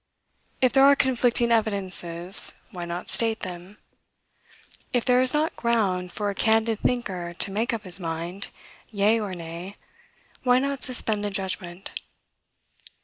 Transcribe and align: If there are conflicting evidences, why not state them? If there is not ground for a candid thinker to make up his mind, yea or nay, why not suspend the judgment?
If 0.61 0.73
there 0.73 0.83
are 0.83 0.95
conflicting 0.95 1.51
evidences, 1.51 2.53
why 2.71 2.85
not 2.85 3.07
state 3.07 3.41
them? 3.41 3.77
If 4.93 5.05
there 5.05 5.21
is 5.21 5.31
not 5.31 5.55
ground 5.55 6.11
for 6.11 6.31
a 6.31 6.33
candid 6.33 6.79
thinker 6.79 7.35
to 7.35 7.51
make 7.51 7.71
up 7.71 7.83
his 7.83 7.99
mind, 7.99 8.47
yea 8.89 9.19
or 9.19 9.35
nay, 9.35 9.75
why 10.41 10.57
not 10.57 10.83
suspend 10.83 11.23
the 11.23 11.29
judgment? 11.29 11.91